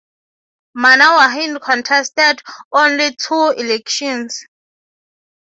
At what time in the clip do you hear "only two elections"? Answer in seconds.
2.73-4.43